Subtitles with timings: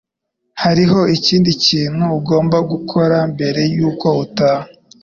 [0.63, 4.65] Hariho ikindi kintu ugomba gukora mbere yuko utaha.